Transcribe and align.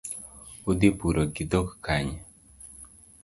Udhi 0.73 0.89
puro 0.99 1.21
gi 1.33 1.43
dhok 1.51 1.69
kanye? 1.85 2.17